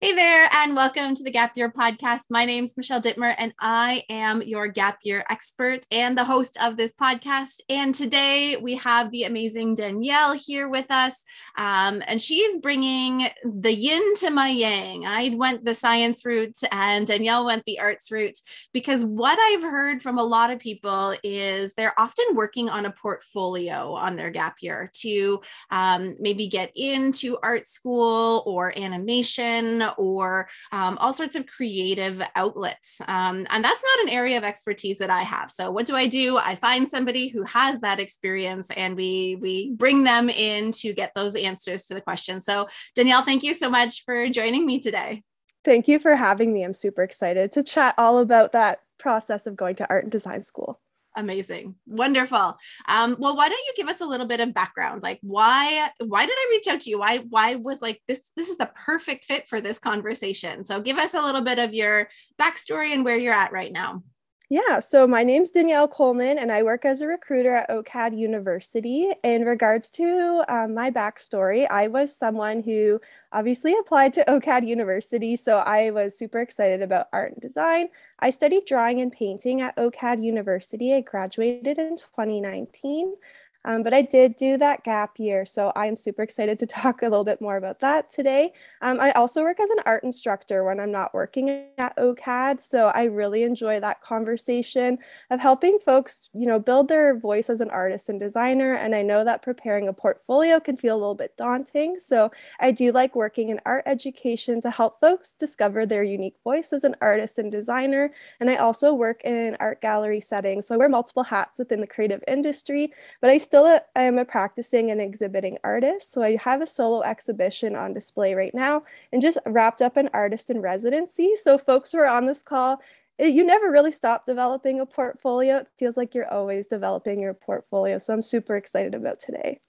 [0.00, 2.26] Hey there, and welcome to the Gap Year podcast.
[2.30, 6.56] My name is Michelle Dittmer, and I am your Gap Year expert and the host
[6.62, 7.62] of this podcast.
[7.68, 11.24] And today we have the amazing Danielle here with us,
[11.56, 15.04] um, and she's bringing the yin to my yang.
[15.04, 18.38] I went the science route, and Danielle went the arts route
[18.72, 22.92] because what I've heard from a lot of people is they're often working on a
[22.92, 25.40] portfolio on their Gap Year to
[25.72, 33.00] um, maybe get into art school or animation or um, all sorts of creative outlets.
[33.06, 35.50] Um, and that's not an area of expertise that I have.
[35.50, 36.38] So what do I do?
[36.38, 41.12] I find somebody who has that experience and we we bring them in to get
[41.14, 42.40] those answers to the question.
[42.40, 45.22] So Danielle, thank you so much for joining me today.
[45.64, 46.62] Thank you for having me.
[46.62, 50.42] I'm super excited to chat all about that process of going to art and design
[50.42, 50.80] school.
[51.18, 51.74] Amazing.
[51.88, 52.56] Wonderful.
[52.86, 55.02] Um, well, why don't you give us a little bit of background?
[55.02, 57.00] Like why why did I reach out to you?
[57.00, 60.64] Why why was like this this is the perfect fit for this conversation.
[60.64, 62.08] So give us a little bit of your
[62.40, 64.04] backstory and where you're at right now.
[64.50, 69.12] Yeah, so my name's Danielle Coleman, and I work as a recruiter at OCAD University.
[69.22, 72.98] In regards to um, my backstory, I was someone who
[73.30, 77.88] obviously applied to OCAD University, so I was super excited about art and design.
[78.20, 80.94] I studied drawing and painting at OCAD University.
[80.94, 83.16] I graduated in 2019.
[83.64, 87.06] Um, but I did do that gap year, so I'm super excited to talk a
[87.06, 88.52] little bit more about that today.
[88.82, 92.88] Um, I also work as an art instructor when I'm not working at OCAD, so
[92.88, 94.98] I really enjoy that conversation
[95.30, 98.74] of helping folks, you know, build their voice as an artist and designer.
[98.74, 102.70] And I know that preparing a portfolio can feel a little bit daunting, so I
[102.70, 106.94] do like working in art education to help folks discover their unique voice as an
[107.00, 108.12] artist and designer.
[108.40, 111.80] And I also work in an art gallery setting, so I wear multiple hats within
[111.80, 116.12] the creative industry, but I still a, I'm a practicing and exhibiting artist.
[116.12, 118.82] So I have a solo exhibition on display right now
[119.12, 121.34] and just wrapped up an artist in residency.
[121.34, 122.82] So folks who are on this call,
[123.18, 125.56] eh, you never really stop developing a portfolio.
[125.56, 127.96] It feels like you're always developing your portfolio.
[127.96, 129.60] So I'm super excited about today.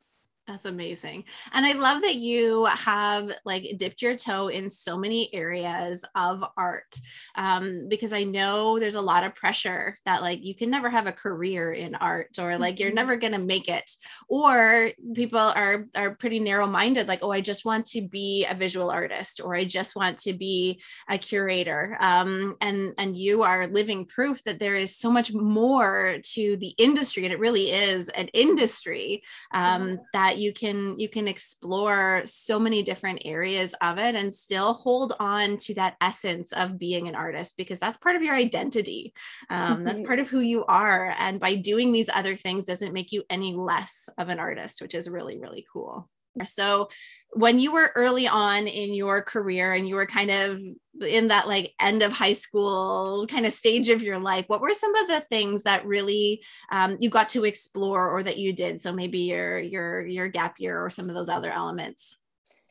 [0.50, 1.26] That's amazing.
[1.54, 6.44] And I love that you have like dipped your toe in so many areas of
[6.58, 7.00] art
[7.36, 11.06] um, because I know there's a lot of pressure that like you can never have
[11.06, 12.96] a career in art or like you're mm-hmm.
[12.96, 13.92] never going to make it.
[14.28, 18.56] Or people are, are pretty narrow minded, like, oh, I just want to be a
[18.56, 21.96] visual artist or I just want to be a curator.
[22.00, 26.74] Um, and, and you are living proof that there is so much more to the
[26.80, 27.26] industry.
[27.26, 29.22] And it really is an industry
[29.52, 34.74] um, that you can you can explore so many different areas of it and still
[34.74, 39.14] hold on to that essence of being an artist because that's part of your identity.
[39.50, 41.16] Um, that's part of who you are.
[41.20, 44.96] And by doing these other things doesn't make you any less of an artist which
[44.96, 46.10] is really really cool.
[46.46, 46.90] So
[47.32, 50.60] when you were early on in your career and you were kind of
[51.02, 54.74] in that like end of high school kind of stage of your life what were
[54.74, 58.80] some of the things that really um, you got to explore or that you did
[58.80, 62.18] so maybe your your your gap year or some of those other elements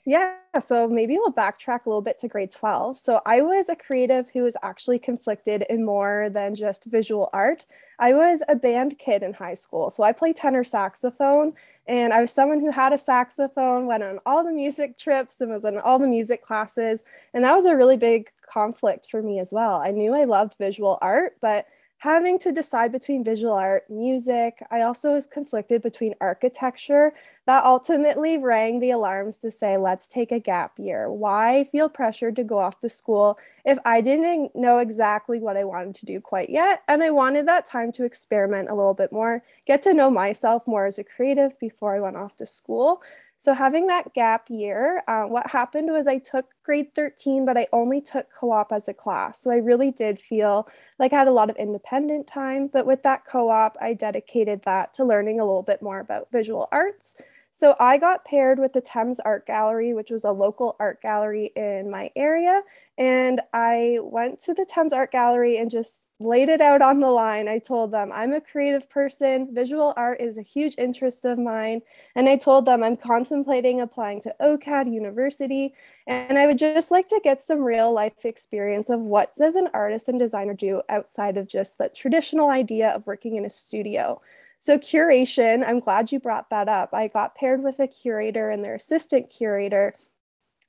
[0.09, 2.97] yeah, so maybe we'll backtrack a little bit to grade 12.
[2.97, 7.67] So I was a creative who was actually conflicted in more than just visual art.
[7.99, 9.91] I was a band kid in high school.
[9.91, 11.53] So I played tenor saxophone
[11.88, 15.50] and I was someone who had a saxophone, went on all the music trips and
[15.50, 17.03] was in all the music classes.
[17.32, 19.81] And that was a really big conflict for me as well.
[19.81, 21.66] I knew I loved visual art, but
[21.99, 24.63] having to decide between visual art, music.
[24.71, 27.13] I also was conflicted between architecture.
[27.47, 31.11] That ultimately rang the alarms to say, let's take a gap year.
[31.11, 35.65] Why feel pressured to go off to school if I didn't know exactly what I
[35.65, 36.83] wanted to do quite yet?
[36.87, 40.67] And I wanted that time to experiment a little bit more, get to know myself
[40.67, 43.03] more as a creative before I went off to school.
[43.41, 47.69] So, having that gap year, uh, what happened was I took grade 13, but I
[47.72, 49.41] only took co op as a class.
[49.41, 50.69] So, I really did feel
[50.99, 52.66] like I had a lot of independent time.
[52.66, 56.28] But with that co op, I dedicated that to learning a little bit more about
[56.32, 57.15] visual arts.
[57.51, 61.51] So I got paired with the Thames Art Gallery, which was a local art gallery
[61.57, 62.63] in my area.
[62.97, 67.11] And I went to the Thames Art Gallery and just laid it out on the
[67.11, 67.49] line.
[67.49, 71.83] I told them I'm a creative person, visual art is a huge interest of mine.
[72.15, 75.75] And I told them I'm contemplating applying to OCAD University.
[76.06, 79.69] And I would just like to get some real life experience of what does an
[79.75, 84.21] artist and designer do outside of just the traditional idea of working in a studio.
[84.60, 86.90] So, curation, I'm glad you brought that up.
[86.93, 89.94] I got paired with a curator and their assistant curator,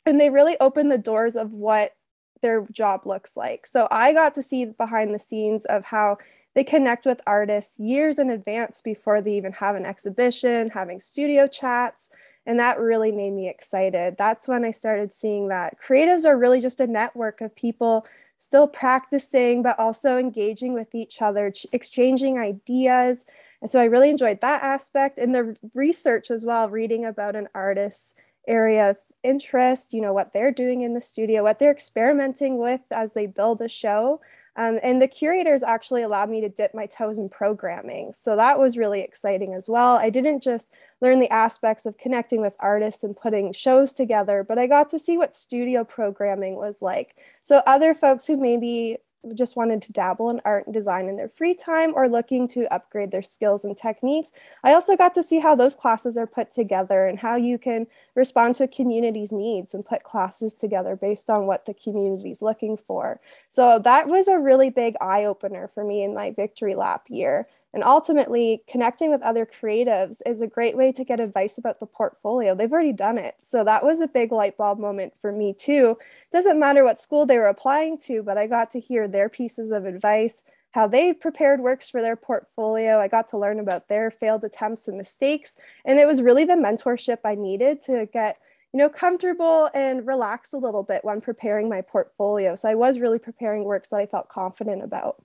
[0.06, 1.94] and they really opened the doors of what
[2.42, 3.66] their job looks like.
[3.68, 6.18] So, I got to see behind the scenes of how
[6.56, 11.48] they connect with artists years in advance before they even have an exhibition, having studio
[11.48, 12.10] chats,
[12.46, 14.16] And that really made me excited.
[14.18, 18.08] That's when I started seeing that creatives are really just a network of people
[18.38, 23.26] still practicing, but also engaging with each other, exchanging ideas.
[23.62, 27.50] And so I really enjoyed that aspect and the research as well, reading about an
[27.54, 28.14] artist's
[28.48, 32.82] area of interest, you know, what they're doing in the studio, what they're experimenting with
[32.92, 34.22] as they build a show.
[34.56, 38.12] Um, and the curators actually allowed me to dip my toes in programming.
[38.14, 39.96] So that was really exciting as well.
[39.96, 44.58] I didn't just learn the aspects of connecting with artists and putting shows together, but
[44.58, 47.16] I got to see what studio programming was like.
[47.42, 48.98] So other folks who maybe
[49.34, 52.74] just wanted to dabble in art and design in their free time or looking to
[52.74, 54.32] upgrade their skills and techniques.
[54.64, 57.88] I also got to see how those classes are put together and how you can
[58.16, 62.42] respond to a community's needs and put classes together based on what the community is
[62.42, 63.20] looking for.
[63.50, 67.48] So that was a really big eye opener for me in my victory lap year.
[67.74, 71.86] And ultimately, connecting with other creatives is a great way to get advice about the
[71.86, 72.56] portfolio.
[72.56, 73.36] They've already done it.
[73.38, 75.98] So that was a big light bulb moment for me, too.
[76.32, 79.70] Doesn't matter what school they were applying to, but I got to hear their pieces
[79.70, 82.98] of advice, how they prepared works for their portfolio.
[82.98, 85.56] I got to learn about their failed attempts and mistakes.
[85.86, 88.40] And it was really the mentorship I needed to get
[88.74, 92.56] you know, comfortable and relax a little bit when preparing my portfolio.
[92.56, 95.24] So I was really preparing works that I felt confident about.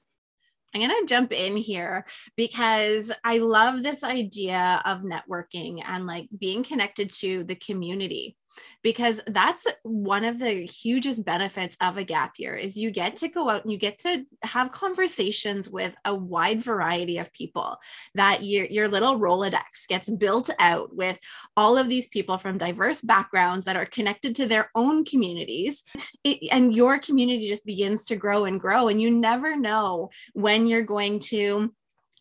[0.75, 2.05] I'm going to jump in here
[2.37, 8.37] because I love this idea of networking and like being connected to the community
[8.83, 13.29] because that's one of the hugest benefits of a gap year is you get to
[13.29, 17.77] go out and you get to have conversations with a wide variety of people
[18.15, 21.19] that your, your little rolodex gets built out with
[21.57, 25.83] all of these people from diverse backgrounds that are connected to their own communities.
[26.23, 30.67] It, and your community just begins to grow and grow and you never know when
[30.67, 31.73] you're going to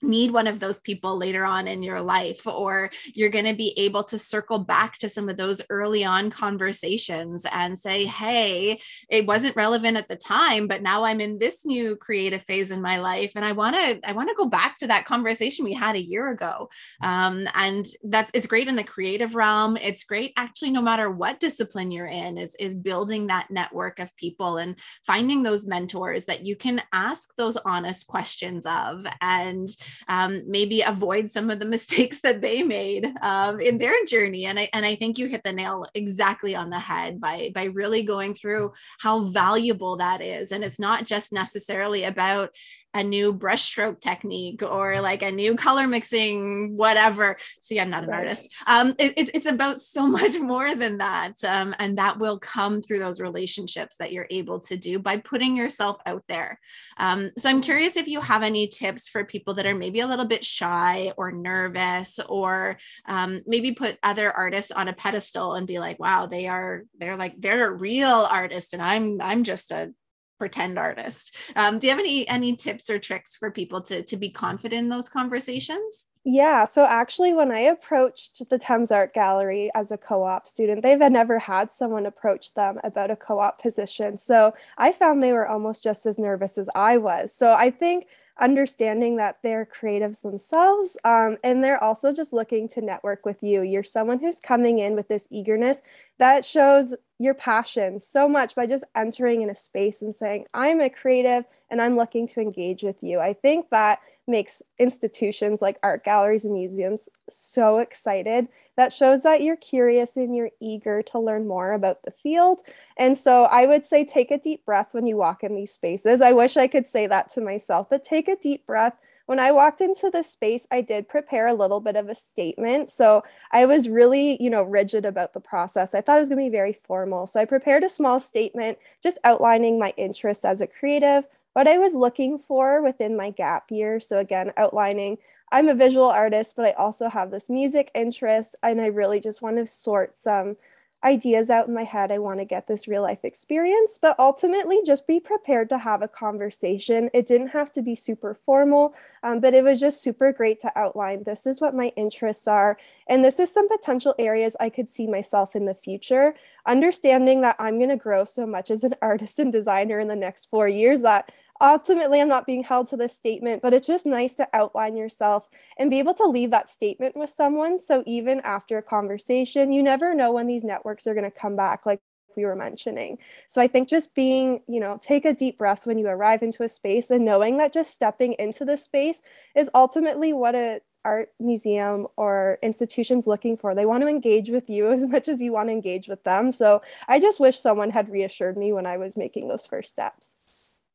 [0.04, 3.74] need one of those people later on in your life or you're going to be
[3.78, 8.80] able to circle back to some of those early on conversations and say hey
[9.10, 12.82] it wasn't relevant at the time but now i'm in this new creative phase in
[12.82, 15.74] my life and i want to i want to go back to that conversation we
[15.74, 16.70] had a year ago.
[17.02, 19.78] Um, and that it's great in the creative realm.
[19.78, 24.16] It's great actually no matter what discipline you're in is is building that network of
[24.16, 29.70] people and finding those mentors that you can ask those honest questions of and
[30.08, 34.46] um, maybe avoid some of the mistakes that they made um, in their journey.
[34.46, 37.66] And I and I think you hit the nail exactly on the head by by
[37.66, 40.52] really going through how valuable that is.
[40.52, 42.56] And it's not just necessarily about
[42.94, 47.38] a new brushstroke technique or like a new color mixing whatever.
[47.62, 48.50] See i'm not an artist.
[48.68, 53.00] Um, it, it's about so much more than that um, and that will come through
[53.00, 56.60] those relationships that you're able to do by putting yourself out there.
[56.98, 60.08] Um, so i'm curious if you have any tips for people that are maybe a
[60.08, 65.68] little bit shy or nervous or um, maybe put other artists on a pedestal and
[65.68, 69.72] be like wow they are they're like they're a real artist and i'm i'm just
[69.72, 69.94] a
[70.38, 71.36] pretend artist.
[71.56, 74.84] Um, do you have any any tips or tricks for people to to be confident
[74.84, 76.08] in those conversations?
[76.26, 80.82] Yeah, so actually, when I approached the Thames Art Gallery as a co op student,
[80.82, 84.18] they've never had someone approach them about a co op position.
[84.18, 87.36] So I found they were almost just as nervous as I was.
[87.36, 88.08] So I think
[88.40, 93.62] understanding that they're creatives themselves um, and they're also just looking to network with you.
[93.62, 95.84] You're someone who's coming in with this eagerness
[96.18, 100.82] that shows your passion so much by just entering in a space and saying, I'm
[100.82, 103.20] a creative and I'm looking to engage with you.
[103.20, 108.48] I think that makes institutions like art galleries and museums so excited.
[108.78, 112.62] That shows that you're curious and you're eager to learn more about the field.
[112.98, 116.22] And so I would say take a deep breath when you walk in these spaces.
[116.22, 118.96] I wish I could say that to myself, but take a deep breath
[119.26, 122.92] when I walked into the space, I did prepare a little bit of a statement.
[122.92, 125.96] So I was really, you know, rigid about the process.
[125.96, 127.28] I thought it was going to be very formal.
[127.28, 131.78] So I prepared a small statement just outlining my interests as a creative, what I
[131.78, 134.00] was looking for within my gap year.
[134.00, 135.20] So, again, outlining
[135.52, 139.44] I'm a visual artist, but I also have this music interest, and I really just
[139.44, 140.58] want to sort some
[141.04, 142.12] ideas out in my head.
[142.12, 146.02] I want to get this real life experience, but ultimately just be prepared to have
[146.02, 147.10] a conversation.
[147.14, 150.78] It didn't have to be super formal, um, but it was just super great to
[150.78, 152.78] outline this is what my interests are.
[153.08, 156.36] And this is some potential areas I could see myself in the future.
[156.66, 160.16] Understanding that I'm going to grow so much as an artist and designer in the
[160.16, 161.32] next four years that
[161.62, 165.48] ultimately i'm not being held to this statement but it's just nice to outline yourself
[165.78, 169.84] and be able to leave that statement with someone so even after a conversation you
[169.84, 172.00] never know when these networks are going to come back like
[172.36, 173.18] we were mentioning
[173.48, 176.64] so i think just being you know take a deep breath when you arrive into
[176.64, 179.22] a space and knowing that just stepping into the space
[179.56, 183.76] is ultimately what a art museum or institutions looking for.
[183.76, 186.52] They want to engage with you as much as you want to engage with them.
[186.52, 190.36] So I just wish someone had reassured me when I was making those first steps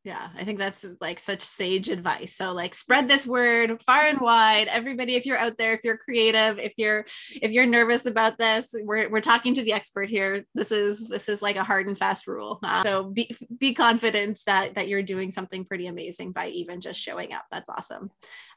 [0.09, 2.37] yeah i think that's like such sage advice.
[2.37, 4.69] So like spread this word far and wide.
[4.69, 7.05] Everybody if you're out there if you're creative if you're
[7.43, 10.45] if you're nervous about this we're, we're talking to the expert here.
[10.55, 12.61] This is this is like a hard and fast rule.
[12.63, 17.01] Uh, so be be confident that that you're doing something pretty amazing by even just
[17.01, 17.45] showing up.
[17.51, 18.11] That's awesome.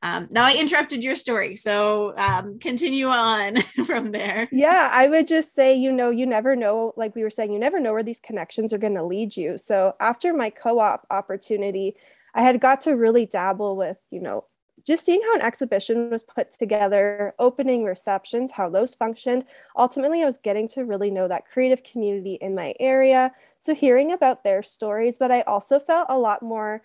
[0.03, 1.55] Um, now i interrupted your story.
[1.55, 4.47] So um, continue on from there.
[4.51, 7.59] Yeah i would just say you know you never know like we were saying you
[7.59, 9.57] never know where these connections are going to lead you.
[9.57, 11.40] So after my co-op opportunity,
[12.33, 14.45] I had got to really dabble with, you know,
[14.85, 19.45] just seeing how an exhibition was put together, opening receptions, how those functioned.
[19.77, 23.31] Ultimately, I was getting to really know that creative community in my area.
[23.57, 26.81] So, hearing about their stories, but I also felt a lot more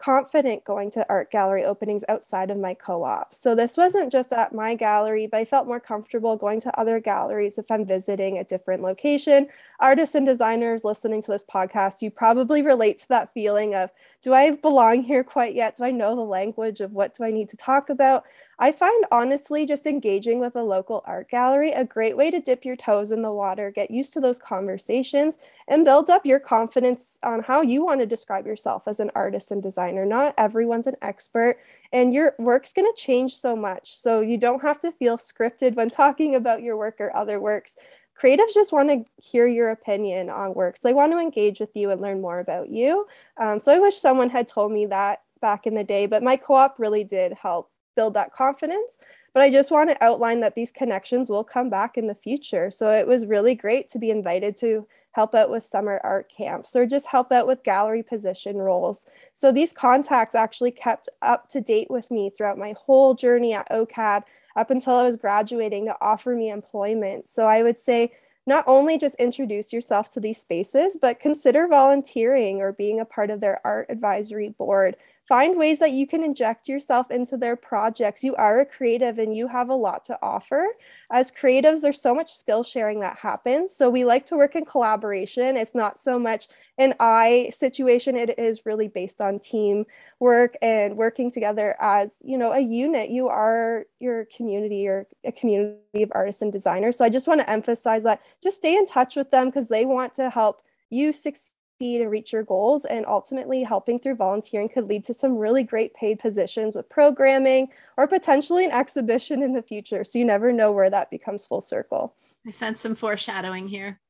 [0.00, 3.34] confident going to art gallery openings outside of my co-op.
[3.34, 6.98] So this wasn't just at my gallery, but I felt more comfortable going to other
[7.00, 9.48] galleries if I'm visiting a different location.
[9.78, 13.90] Artists and designers listening to this podcast, you probably relate to that feeling of,
[14.22, 15.76] do I belong here quite yet?
[15.76, 18.24] Do I know the language of what do I need to talk about?
[18.58, 22.62] I find honestly just engaging with a local art gallery a great way to dip
[22.62, 27.18] your toes in the water, get used to those conversations, and build up your confidence
[27.22, 30.04] on how you want to describe yourself as an artist and designer.
[30.04, 31.58] Not everyone's an expert,
[31.90, 33.96] and your work's going to change so much.
[33.96, 37.76] So you don't have to feel scripted when talking about your work or other works.
[38.20, 40.80] Creatives just want to hear your opinion on works.
[40.80, 43.06] They want to engage with you and learn more about you.
[43.38, 46.36] Um, so I wish someone had told me that back in the day, but my
[46.36, 48.98] co op really did help build that confidence.
[49.32, 52.70] But I just want to outline that these connections will come back in the future.
[52.70, 56.76] So it was really great to be invited to help out with summer art camps
[56.76, 59.06] or just help out with gallery position roles.
[59.34, 63.70] So these contacts actually kept up to date with me throughout my whole journey at
[63.70, 64.22] OCAD
[64.60, 67.28] up until I was graduating to offer me employment.
[67.28, 68.12] So I would say
[68.46, 73.30] not only just introduce yourself to these spaces, but consider volunteering or being a part
[73.30, 74.96] of their art advisory board
[75.30, 78.24] find ways that you can inject yourself into their projects.
[78.24, 80.66] You are a creative and you have a lot to offer.
[81.12, 83.72] As creatives, there's so much skill sharing that happens.
[83.72, 85.56] So we like to work in collaboration.
[85.56, 89.84] It's not so much an I situation, it is really based on team
[90.18, 93.10] work and working together as, you know, a unit.
[93.10, 96.96] You are your community, you're a community of artists and designers.
[96.96, 99.84] So I just want to emphasize that just stay in touch with them because they
[99.84, 102.84] want to help you succeed and reach your goals.
[102.84, 107.68] And ultimately, helping through volunteering could lead to some really great paid positions with programming
[107.96, 110.04] or potentially an exhibition in the future.
[110.04, 112.16] So you never know where that becomes full circle.
[112.46, 114.00] I sense some foreshadowing here.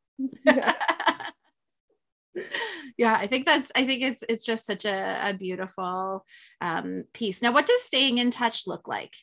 [0.45, 0.75] Yeah.
[2.97, 6.25] yeah i think that's i think it's it's just such a, a beautiful
[6.61, 9.15] um, piece now what does staying in touch look like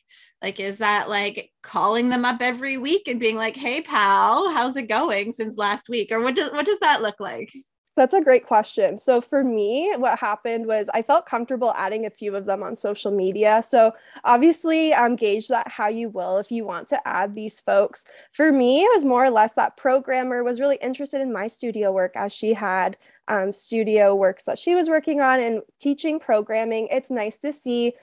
[0.42, 4.76] like is that like calling them up every week and being like hey pal how's
[4.76, 7.50] it going since last week or what does what does that look like
[7.98, 8.98] that's a great question.
[8.98, 12.76] So for me, what happened was I felt comfortable adding a few of them on
[12.76, 13.62] social media.
[13.62, 13.92] So
[14.24, 18.04] obviously, um, gauge that how you will if you want to add these folks.
[18.32, 21.92] For me, it was more or less that programmer was really interested in my studio
[21.92, 26.88] work as she had um, studio works that she was working on and teaching programming.
[26.90, 27.94] It's nice to see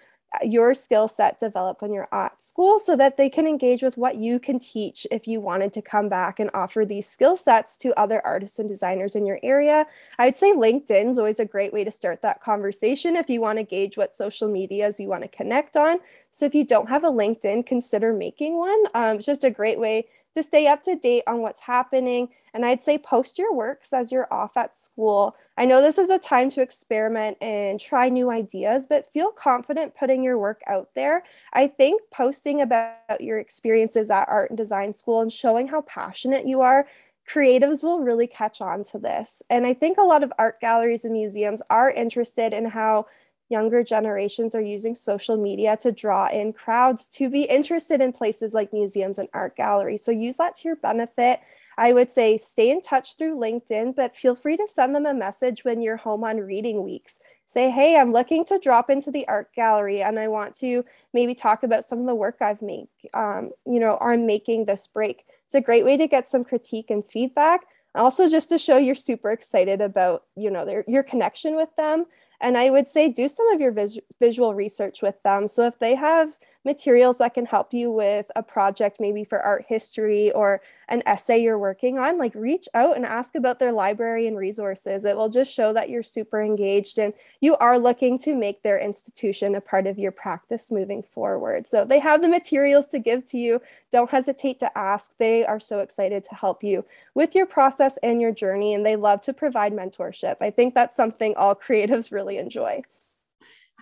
[0.43, 4.15] your skill set develop when you're at school so that they can engage with what
[4.15, 7.97] you can teach if you wanted to come back and offer these skill sets to
[7.99, 9.85] other artists and designers in your area.
[10.17, 13.59] I'd say LinkedIn is always a great way to start that conversation if you want
[13.59, 15.97] to gauge what social medias you want to connect on.
[16.31, 18.83] So if you don't have a LinkedIn, consider making one.
[18.93, 22.29] Um, it's just a great way to stay up to date on what's happening.
[22.53, 25.35] And I'd say post your works as you're off at school.
[25.57, 29.95] I know this is a time to experiment and try new ideas, but feel confident
[29.95, 31.23] putting your work out there.
[31.53, 36.47] I think posting about your experiences at art and design school and showing how passionate
[36.47, 36.85] you are
[37.27, 39.41] creatives will really catch on to this.
[39.49, 43.07] And I think a lot of art galleries and museums are interested in how
[43.49, 48.53] younger generations are using social media to draw in crowds to be interested in places
[48.53, 50.03] like museums and art galleries.
[50.03, 51.39] So use that to your benefit.
[51.77, 55.13] I would say stay in touch through LinkedIn, but feel free to send them a
[55.13, 57.19] message when you're home on reading weeks.
[57.45, 61.35] Say, hey, I'm looking to drop into the art gallery and I want to maybe
[61.35, 65.25] talk about some of the work I've made, um, you know, I'm making this break.
[65.45, 67.61] It's a great way to get some critique and feedback.
[67.93, 72.05] Also, just to show you're super excited about, you know, their, your connection with them.
[72.45, 75.47] And I would say do some of your vis- visual research with them.
[75.47, 79.65] So if they have materials that can help you with a project, maybe for art
[79.67, 84.27] history or an essay you're working on, like reach out and ask about their library
[84.27, 85.05] and resources.
[85.05, 88.79] It will just show that you're super engaged and you are looking to make their
[88.79, 91.67] institution a part of your practice moving forward.
[91.67, 93.61] So they have the materials to give to you.
[93.91, 95.11] Don't hesitate to ask.
[95.17, 98.95] They are so excited to help you with your process and your journey, and they
[98.95, 100.37] love to provide mentorship.
[100.41, 102.83] I think that's something all creatives really enjoy.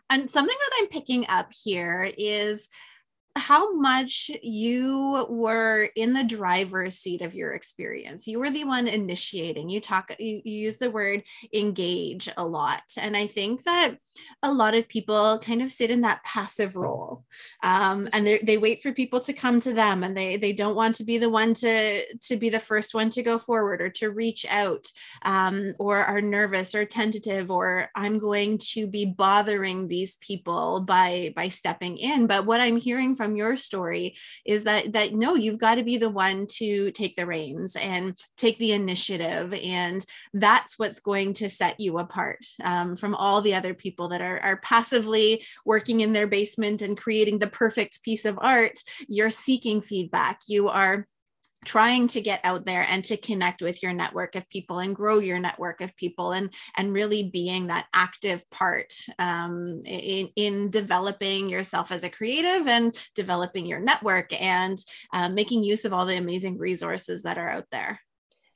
[0.10, 2.70] And something that I'm picking up here is
[3.36, 8.28] how much you were in the driver's seat of your experience.
[8.28, 9.70] You were the one initiating.
[9.70, 12.84] You talk, you, you, use the word engage a lot.
[12.96, 13.96] And I think that
[14.44, 17.26] a lot of people kind of sit in that passive role
[17.64, 20.96] um, and they wait for people to come to them and they, they don't want
[20.98, 24.12] to be the one to, to be the first one to go forward or to
[24.12, 24.86] reach out
[25.24, 31.34] um, or are nervous or tentative or I'm going to be bothering these people by,
[31.36, 32.28] by stepping in.
[32.28, 34.16] But what I'm hearing from from your story
[34.46, 38.20] is that that no you've got to be the one to take the reins and
[38.36, 43.56] take the initiative and that's what's going to set you apart um, from all the
[43.56, 48.26] other people that are, are passively working in their basement and creating the perfect piece
[48.26, 48.80] of art.
[49.08, 50.42] You're seeking feedback.
[50.48, 51.08] You are
[51.66, 55.20] trying to get out there and to connect with your network of people and grow
[55.20, 61.50] your network of people and and really being that active part um, in, in developing
[61.50, 64.78] yourself as a creative and developing your network and
[65.14, 68.00] uh, making use of all the amazing resources that are out there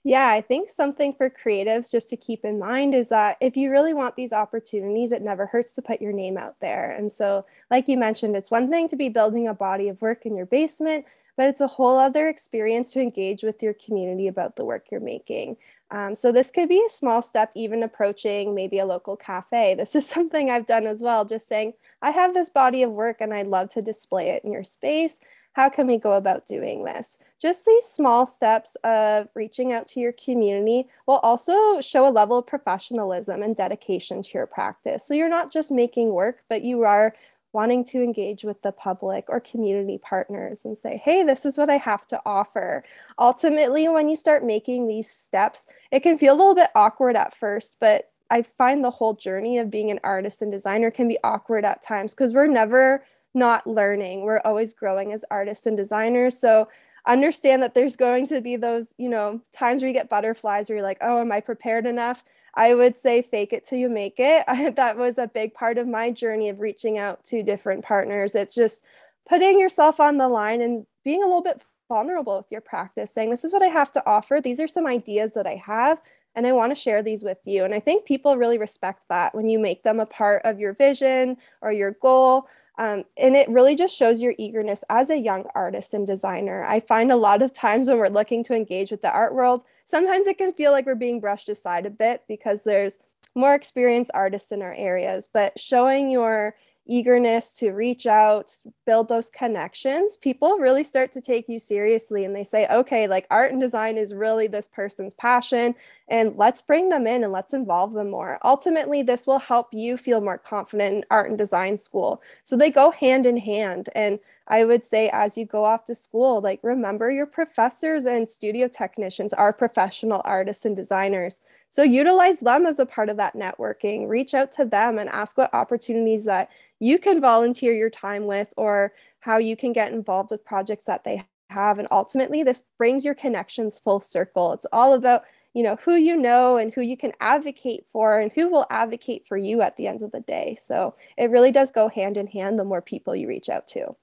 [0.08, 3.70] yeah, I think something for creatives just to keep in mind is that if you
[3.70, 6.92] really want these opportunities, it never hurts to put your name out there.
[6.92, 10.26] And so, like you mentioned, it's one thing to be building a body of work
[10.26, 11.04] in your basement,
[11.38, 15.00] but it's a whole other experience to engage with your community about the work you're
[15.00, 15.56] making.
[15.90, 19.76] Um, so this could be a small step, even approaching maybe a local cafe.
[19.78, 23.22] This is something I've done as well, just saying, I have this body of work
[23.22, 25.22] and I'd love to display it in your space.
[25.54, 27.18] How can we go about doing this?
[27.42, 32.38] Just these small steps of reaching out to your community will also show a level
[32.38, 35.04] of professionalism and dedication to your practice.
[35.04, 37.16] So you're not just making work, but you are
[37.58, 41.72] wanting to engage with the public or community partners and say, hey, this is what
[41.72, 42.84] I have to offer.
[43.18, 47.34] Ultimately, when you start making these steps, it can feel a little bit awkward at
[47.34, 51.18] first, but I find the whole journey of being an artist and designer can be
[51.24, 53.04] awkward at times because we're never
[53.34, 54.22] not learning.
[54.22, 56.38] We're always growing as artists and designers.
[56.38, 56.68] So
[57.08, 60.78] understand that there's going to be those, you know, times where you get butterflies where
[60.78, 62.24] you're like, oh, am I prepared enough?
[62.56, 64.46] I would say fake it till you make it.
[64.76, 68.36] that was a big part of my journey of reaching out to different partners.
[68.36, 68.84] It's just
[69.28, 73.30] putting yourself on the line and being a little bit vulnerable with your practice, saying,
[73.30, 74.42] This is what I have to offer.
[74.42, 76.02] These are some ideas that I have,
[76.36, 77.64] and I want to share these with you.
[77.64, 80.74] And I think people really respect that when you make them a part of your
[80.74, 82.48] vision or your goal.
[82.78, 86.64] Um, and it really just shows your eagerness as a young artist and designer.
[86.64, 89.64] I find a lot of times when we're looking to engage with the art world,
[89.86, 93.00] sometimes it can feel like we're being brushed aside a bit because there's
[93.34, 95.28] more experienced artists in our areas.
[95.32, 96.56] But showing your
[96.88, 98.54] eagerness to reach out,
[98.86, 103.28] build those connections, people really start to take you seriously and they say, okay, like
[103.30, 105.76] art and design is really this person's passion,
[106.08, 108.40] and let's bring them in and let's involve them more.
[108.44, 112.22] Ultimately, this will help you feel more confident in art and design school.
[112.44, 113.90] So they go hand in hand.
[113.94, 118.30] And I would say, as you go off to school, like remember your professors and
[118.30, 121.42] studio technicians are professional artists and designers.
[121.70, 124.08] So utilize them as a part of that networking.
[124.08, 126.50] Reach out to them and ask what opportunities that
[126.80, 131.04] you can volunteer your time with or how you can get involved with projects that
[131.04, 131.80] they have.
[131.80, 134.54] And ultimately, this brings your connections full circle.
[134.54, 138.32] It's all about you know who you know and who you can advocate for and
[138.32, 141.72] who will advocate for you at the end of the day so it really does
[141.72, 143.96] go hand in hand the more people you reach out to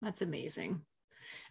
[0.00, 0.80] that's amazing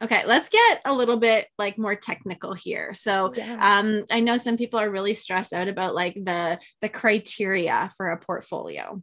[0.01, 2.93] Okay, let's get a little bit like more technical here.
[2.93, 3.79] So, yeah.
[3.79, 8.07] um, I know some people are really stressed out about like the the criteria for
[8.07, 9.01] a portfolio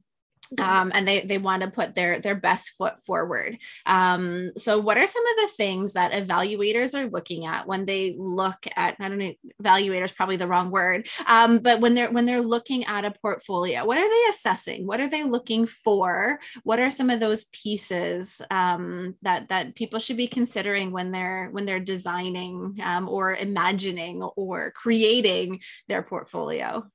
[0.58, 3.58] um, and they they want to put their their best foot forward.
[3.86, 8.14] Um, so, what are some of the things that evaluators are looking at when they
[8.16, 8.96] look at?
[8.98, 9.32] I don't know,
[9.62, 13.84] evaluators probably the wrong word, um, but when they're when they're looking at a portfolio,
[13.84, 14.86] what are they assessing?
[14.86, 16.40] What are they looking for?
[16.62, 21.48] What are some of those pieces um, that that people should be considering when they're
[21.50, 26.88] when they're designing um, or imagining or creating their portfolio?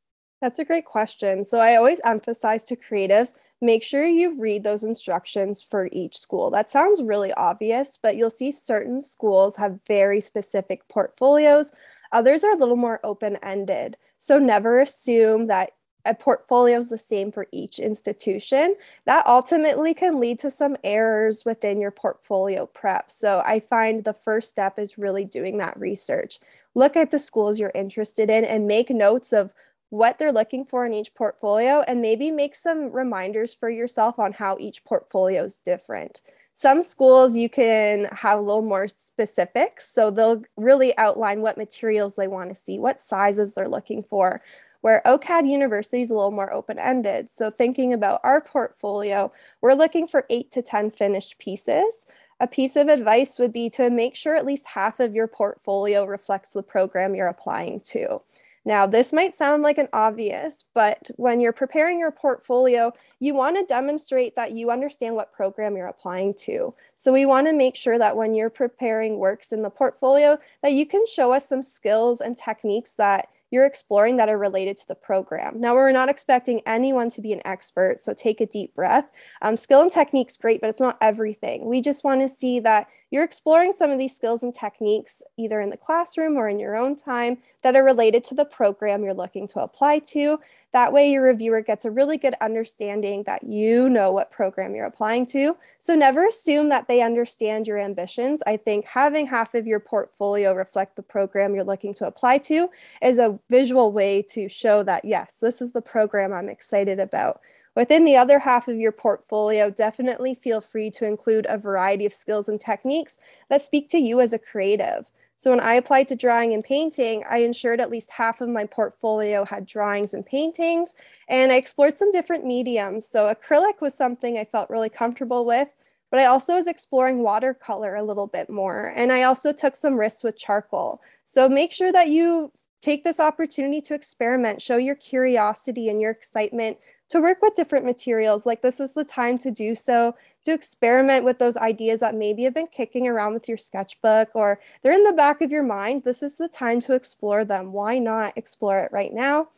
[0.43, 1.45] That's a great question.
[1.45, 6.51] So I always emphasize to creatives make sure you read those instructions for each school.
[6.51, 11.71] That sounds really obvious, but you'll see certain schools have very specific portfolios.
[12.11, 13.95] Others are a little more open ended.
[14.17, 15.71] So never assume that
[16.03, 18.75] a portfolio is the same for each institution,
[19.05, 23.09] that ultimately can lead to some errors within your portfolio prep.
[23.13, 26.41] So I find the first step is really doing that research.
[26.75, 29.53] Look at the schools you're interested in and make notes of
[29.93, 34.33] what they're looking for in each portfolio and maybe make some reminders for yourself on
[34.33, 36.21] how each portfolio is different.
[36.51, 39.87] Some schools you can have a little more specifics.
[39.87, 44.41] So they'll really outline what materials they want to see, what sizes they're looking for,
[44.81, 47.29] where OCAD University is a little more open ended.
[47.29, 52.07] So, thinking about our portfolio, we're looking for eight to 10 finished pieces.
[52.39, 56.03] A piece of advice would be to make sure at least half of your portfolio
[56.05, 58.21] reflects the program you're applying to.
[58.65, 63.57] Now, this might sound like an obvious, but when you're preparing your portfolio, you want
[63.57, 66.73] to demonstrate that you understand what program you're applying to.
[66.95, 70.73] So we want to make sure that when you're preparing works in the portfolio, that
[70.73, 74.87] you can show us some skills and techniques that you're exploring that are related to
[74.87, 75.61] the program.
[75.61, 79.05] Now, we're not expecting anyone to be an expert, so take a deep breath.
[79.43, 81.65] Um, skill and technique's great, but it's not everything.
[81.65, 85.61] We just want to see that you're exploring some of these skills and techniques either
[85.61, 89.13] in the classroom or in your own time that are related to the program you're
[89.13, 90.39] looking to apply to.
[90.71, 94.87] That way, your reviewer gets a really good understanding that you know what program you're
[94.87, 95.55] applying to.
[95.77, 98.41] So, never assume that they understand your ambitions.
[98.47, 102.67] I think having half of your portfolio reflect the program you're looking to apply to
[103.03, 107.41] is a visual way to show that, yes, this is the program I'm excited about.
[107.75, 112.13] Within the other half of your portfolio, definitely feel free to include a variety of
[112.13, 113.17] skills and techniques
[113.49, 115.09] that speak to you as a creative.
[115.35, 118.65] So when I applied to drawing and painting, I ensured at least half of my
[118.65, 120.93] portfolio had drawings and paintings,
[121.27, 123.07] and I explored some different mediums.
[123.07, 125.69] So acrylic was something I felt really comfortable with,
[126.11, 129.99] but I also was exploring watercolor a little bit more, and I also took some
[129.99, 131.01] risks with charcoal.
[131.25, 136.11] So make sure that you take this opportunity to experiment, show your curiosity and your
[136.11, 136.77] excitement
[137.09, 138.45] to work with different materials.
[138.45, 142.43] Like this is the time to do so, to experiment with those ideas that maybe
[142.43, 146.03] have been kicking around with your sketchbook or they're in the back of your mind.
[146.03, 147.71] This is the time to explore them.
[147.71, 149.49] Why not explore it right now?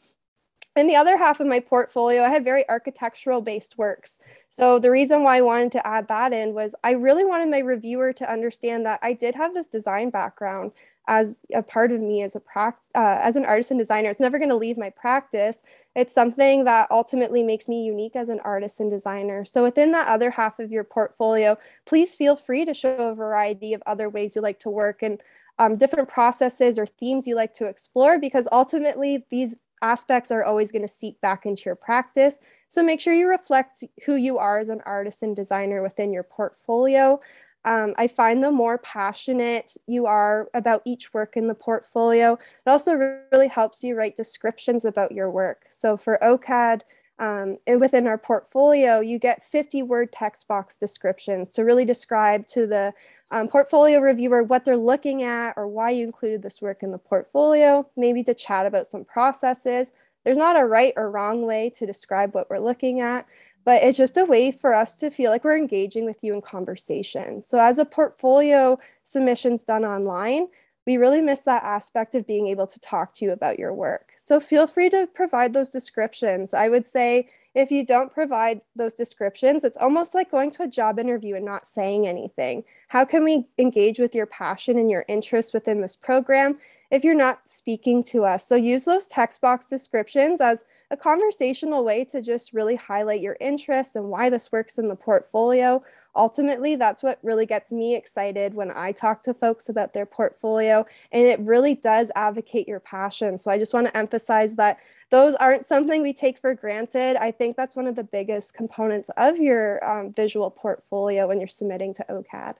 [0.75, 4.19] In the other half of my portfolio, I had very architectural based works.
[4.49, 7.59] So the reason why I wanted to add that in was I really wanted my
[7.59, 10.73] reviewer to understand that I did have this design background
[11.07, 14.09] as a part of me as a uh, as an artist and designer.
[14.09, 15.63] It's never going to leave my practice.
[15.95, 19.45] It's something that ultimately makes me unique as an artist and designer.
[19.45, 23.73] So within that other half of your portfolio, please feel free to show a variety
[23.73, 25.21] of other ways you like to work and
[25.57, 30.71] um, different processes or themes you like to explore because ultimately these aspects are always
[30.71, 32.39] going to seep back into your practice.
[32.67, 36.23] So make sure you reflect who you are as an artist and designer within your
[36.23, 37.21] portfolio.
[37.65, 42.69] Um, I find the more passionate you are about each work in the portfolio, it
[42.69, 42.93] also
[43.31, 45.65] really helps you write descriptions about your work.
[45.69, 46.81] So for OCAD,
[47.17, 52.45] um, and within our portfolio, you get 50 word text box descriptions to really describe
[52.47, 52.93] to the
[53.31, 56.97] um, portfolio reviewer what they're looking at or why you included this work in the
[56.97, 59.93] portfolio, maybe to chat about some processes.
[60.23, 63.25] There's not a right or wrong way to describe what we're looking at
[63.65, 66.41] but it's just a way for us to feel like we're engaging with you in
[66.41, 67.43] conversation.
[67.43, 70.47] So, as a portfolio submissions done online,
[70.85, 74.11] we really miss that aspect of being able to talk to you about your work.
[74.15, 76.53] So, feel free to provide those descriptions.
[76.53, 80.67] I would say if you don't provide those descriptions, it's almost like going to a
[80.67, 82.65] job interview and not saying anything.
[82.89, 86.59] How can we engage with your passion and your interest within this program
[86.91, 88.47] if you're not speaking to us?
[88.47, 93.37] So, use those text box descriptions as a conversational way to just really highlight your
[93.39, 95.83] interests and why this works in the portfolio.
[96.15, 100.85] Ultimately, that's what really gets me excited when I talk to folks about their portfolio,
[101.11, 103.37] and it really does advocate your passion.
[103.37, 107.17] So I just want to emphasize that those aren't something we take for granted.
[107.17, 111.47] I think that's one of the biggest components of your um, visual portfolio when you're
[111.47, 112.55] submitting to OCAD.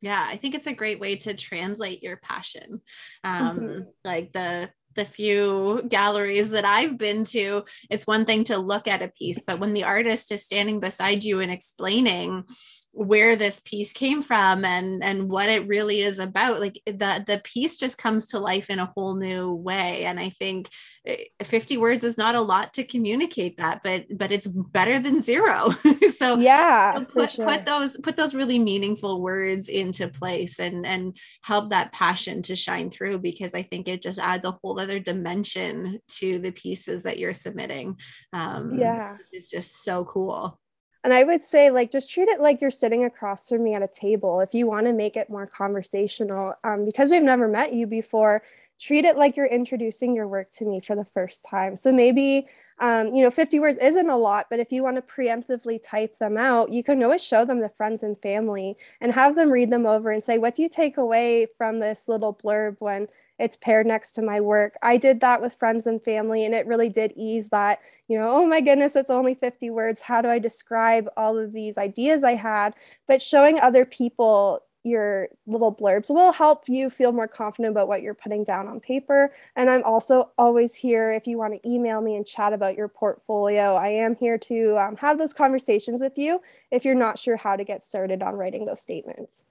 [0.00, 2.82] Yeah, I think it's a great way to translate your passion.
[3.24, 3.80] Um, mm-hmm.
[4.04, 9.02] Like the the few galleries that I've been to, it's one thing to look at
[9.02, 12.44] a piece, but when the artist is standing beside you and explaining
[12.96, 17.40] where this piece came from and and what it really is about like the the
[17.44, 20.04] piece just comes to life in a whole new way.
[20.06, 20.70] And i think
[21.04, 25.22] eh, 50 words is not a lot to communicate that but but it's better than
[25.22, 25.70] zero.
[26.16, 27.46] So yeah put, sure.
[27.46, 32.56] put those put those really meaningful words into place and and help that passion to
[32.56, 37.02] shine through because i think it just adds a whole other dimension to the pieces
[37.02, 37.98] that you're submitting
[38.32, 39.16] um yeah.
[39.30, 40.58] it's just so cool
[41.06, 43.80] and I would say, like, just treat it like you're sitting across from me at
[43.80, 44.40] a table.
[44.40, 48.42] If you want to make it more conversational, um, because we've never met you before,
[48.80, 51.76] treat it like you're introducing your work to me for the first time.
[51.76, 52.48] So maybe,
[52.80, 56.18] um, you know, 50 words isn't a lot, but if you want to preemptively type
[56.18, 59.70] them out, you can always show them to friends and family and have them read
[59.70, 63.06] them over and say, what do you take away from this little blurb when
[63.38, 64.76] it's paired next to my work.
[64.82, 68.30] I did that with friends and family, and it really did ease that, you know,
[68.30, 70.02] oh my goodness, it's only 50 words.
[70.02, 72.74] How do I describe all of these ideas I had?
[73.06, 78.02] But showing other people your little blurbs will help you feel more confident about what
[78.02, 79.32] you're putting down on paper.
[79.56, 82.86] And I'm also always here if you want to email me and chat about your
[82.86, 83.74] portfolio.
[83.74, 87.56] I am here to um, have those conversations with you if you're not sure how
[87.56, 89.44] to get started on writing those statements.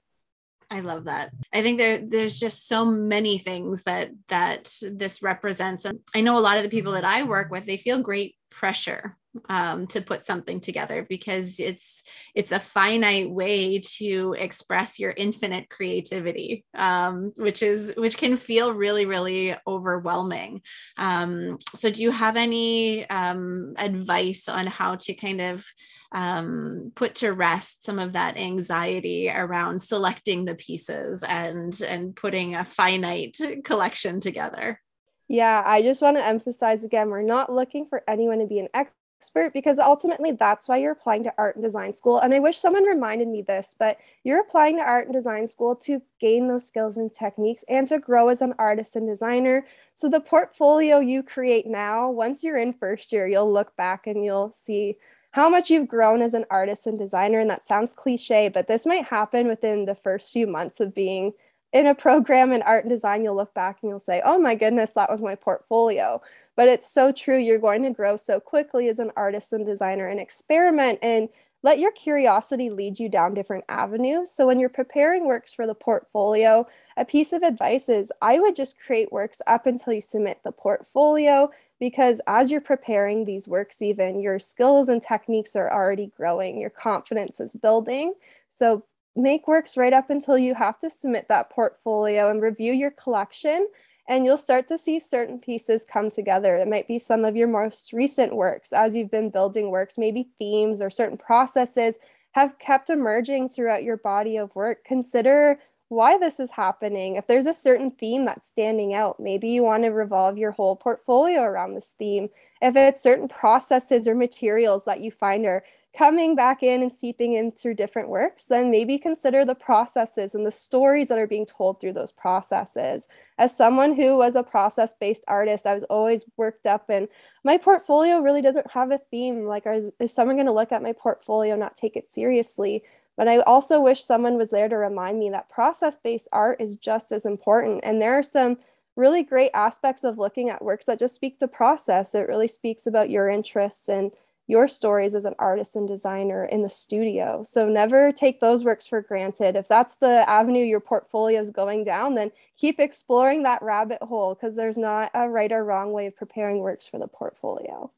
[0.70, 1.30] I love that.
[1.52, 5.84] I think there there's just so many things that that this represents.
[5.84, 8.36] And I know a lot of the people that I work with, they feel great
[8.50, 9.16] pressure
[9.48, 12.02] um, to put something together because it's
[12.34, 18.72] it's a finite way to express your infinite creativity um, which is which can feel
[18.72, 20.62] really really overwhelming.
[20.96, 25.64] Um, so do you have any um, advice on how to kind of
[26.12, 32.54] um, put to rest some of that anxiety around selecting the pieces and and putting
[32.54, 34.80] a finite collection together?
[35.28, 38.68] Yeah, I just want to emphasize again, we're not looking for anyone to be an
[38.72, 42.18] expert expert because ultimately that's why you're applying to art and design school.
[42.18, 45.74] And I wish someone reminded me this, but you're applying to art and design school
[45.76, 49.66] to gain those skills and techniques and to grow as an artist and designer.
[49.94, 54.24] So the portfolio you create now, once you're in first year, you'll look back and
[54.24, 54.96] you'll see
[55.30, 57.40] how much you've grown as an artist and designer.
[57.40, 61.32] And that sounds cliche, but this might happen within the first few months of being
[61.72, 63.24] in a program in art and design.
[63.24, 66.20] You'll look back and you'll say, oh my goodness, that was my portfolio.
[66.56, 67.38] But it's so true.
[67.38, 71.28] You're going to grow so quickly as an artist and designer and experiment and
[71.62, 74.30] let your curiosity lead you down different avenues.
[74.30, 76.66] So when you're preparing works for the portfolio,
[76.96, 80.52] a piece of advice is I would just create works up until you submit the
[80.52, 86.60] portfolio because as you're preparing these works even your skills and techniques are already growing,
[86.60, 88.14] your confidence is building.
[88.48, 88.84] So
[89.16, 93.66] make works right up until you have to submit that portfolio and review your collection
[94.08, 96.56] and you'll start to see certain pieces come together.
[96.56, 100.28] It might be some of your most recent works as you've been building works, maybe
[100.38, 101.98] themes or certain processes
[102.32, 104.84] have kept emerging throughout your body of work.
[104.84, 107.14] Consider why this is happening.
[107.14, 110.76] If there's a certain theme that's standing out, maybe you want to revolve your whole
[110.76, 112.28] portfolio around this theme.
[112.60, 115.64] If it's certain processes or materials that you find are
[115.96, 120.44] coming back in and seeping in through different works, then maybe consider the processes and
[120.44, 123.08] the stories that are being told through those processes.
[123.38, 127.08] As someone who was a process based artist, I was always worked up, and
[127.44, 129.46] my portfolio really doesn't have a theme.
[129.46, 132.82] Like, is, is someone going to look at my portfolio, not take it seriously?
[133.16, 136.76] But I also wish someone was there to remind me that process based art is
[136.76, 137.80] just as important.
[137.82, 138.58] And there are some
[138.96, 142.14] really great aspects of looking at works that just speak to process.
[142.14, 144.10] It really speaks about your interests and
[144.46, 147.42] your stories as an artist and designer in the studio.
[147.44, 149.56] So never take those works for granted.
[149.56, 154.34] If that's the avenue your portfolio is going down, then keep exploring that rabbit hole
[154.34, 157.90] because there's not a right or wrong way of preparing works for the portfolio.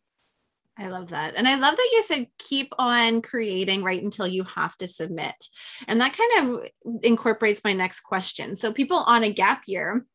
[0.78, 1.34] I love that.
[1.34, 5.34] And I love that you said keep on creating right until you have to submit.
[5.88, 8.54] And that kind of incorporates my next question.
[8.54, 10.06] So, people on a gap year,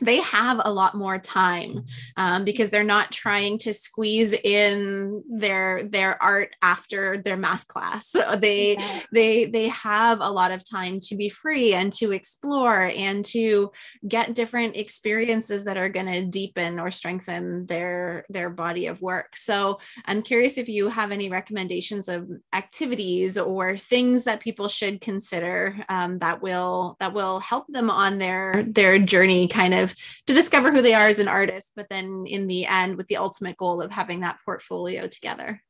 [0.00, 1.84] they have a lot more time
[2.16, 8.08] um, because they're not trying to squeeze in their their art after their math class
[8.08, 9.00] so they yeah.
[9.12, 13.70] they they have a lot of time to be free and to explore and to
[14.06, 19.36] get different experiences that are going to deepen or strengthen their their body of work
[19.36, 25.00] so i'm curious if you have any recommendations of activities or things that people should
[25.00, 29.87] consider um, that will that will help them on their their journey kind of
[30.26, 33.16] to discover who they are as an artist, but then in the end, with the
[33.16, 35.62] ultimate goal of having that portfolio together.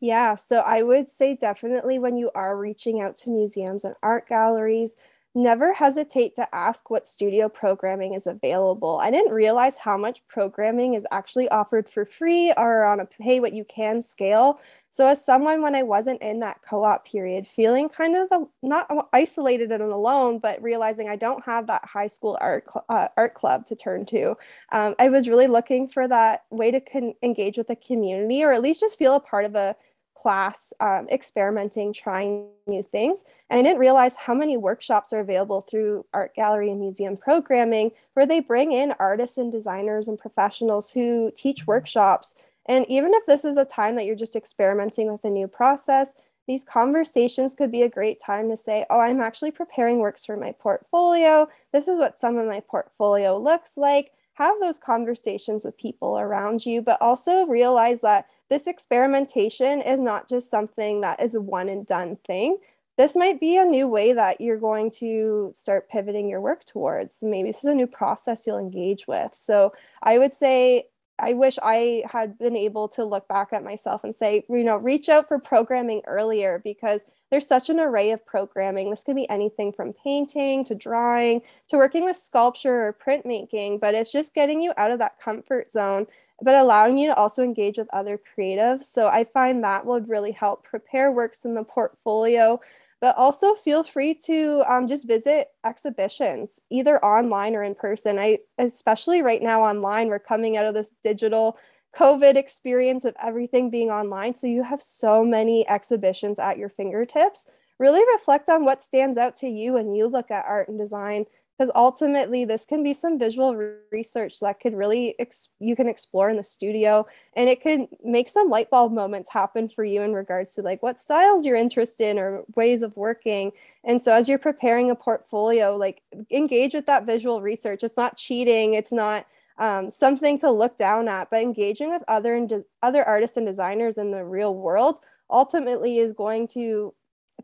[0.00, 4.28] Yeah, so I would say definitely when you are reaching out to museums and art
[4.28, 4.94] galleries,
[5.36, 8.98] never hesitate to ask what studio programming is available.
[8.98, 13.38] I didn't realize how much programming is actually offered for free or on a pay
[13.38, 14.58] what you can scale.
[14.88, 18.44] So, as someone, when I wasn't in that co op period, feeling kind of a,
[18.62, 23.08] not isolated and alone, but realizing I don't have that high school art, cl- uh,
[23.18, 24.36] art club to turn to,
[24.72, 28.52] um, I was really looking for that way to con- engage with the community or
[28.54, 29.76] at least just feel a part of a
[30.16, 33.24] class um, experimenting, trying new things.
[33.50, 37.92] And I didn't realize how many workshops are available through art gallery and museum programming
[38.14, 42.34] where they bring in artists and designers and professionals who teach workshops.
[42.66, 46.14] And even if this is a time that you're just experimenting with a new process,
[46.46, 50.36] these conversations could be a great time to say, Oh, I'm actually preparing works for
[50.36, 51.48] my portfolio.
[51.72, 56.64] This is what some of my portfolio looks like have those conversations with people around
[56.64, 61.68] you, but also realize that this experimentation is not just something that is a one
[61.68, 62.58] and done thing.
[62.96, 67.22] This might be a new way that you're going to start pivoting your work towards.
[67.22, 69.34] Maybe this is a new process you'll engage with.
[69.34, 70.86] So I would say
[71.18, 74.76] I wish I had been able to look back at myself and say, you know,
[74.76, 78.90] reach out for programming earlier because there's such an array of programming.
[78.90, 83.94] This could be anything from painting to drawing to working with sculpture or printmaking, but
[83.94, 86.06] it's just getting you out of that comfort zone,
[86.42, 88.84] but allowing you to also engage with other creatives.
[88.84, 92.60] So I find that would really help prepare works in the portfolio
[93.00, 98.18] but also feel free to um, just visit exhibitions either online or in person.
[98.18, 101.58] I especially right now online we're coming out of this digital
[101.94, 104.34] covid experience of everything being online.
[104.34, 107.46] So you have so many exhibitions at your fingertips.
[107.78, 111.26] Really reflect on what stands out to you when you look at art and design
[111.56, 113.56] because ultimately this can be some visual
[113.90, 118.28] research that could really ex- you can explore in the studio and it could make
[118.28, 122.08] some light bulb moments happen for you in regards to like what styles you're interested
[122.08, 123.52] in or ways of working.
[123.84, 127.82] And so as you're preparing a portfolio like engage with that visual research.
[127.82, 128.74] It's not cheating.
[128.74, 129.26] It's not
[129.58, 133.46] um, something to look down at but engaging with other and de- other artists and
[133.46, 136.92] designers in the real world ultimately is going to